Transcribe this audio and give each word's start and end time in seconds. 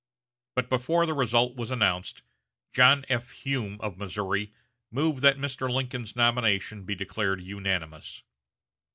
But 0.55 0.67
before 0.67 1.05
the 1.05 1.13
result 1.13 1.55
was 1.55 1.69
announced, 1.69 2.23
John 2.73 3.05
F. 3.07 3.29
Hume 3.29 3.77
of 3.81 3.99
Missouri 3.99 4.51
moved 4.89 5.21
that 5.21 5.37
Mr. 5.37 5.71
Lincoln's 5.71 6.15
nomination 6.15 6.85
be 6.85 6.95
declared 6.95 7.39
unanimous. 7.39 8.23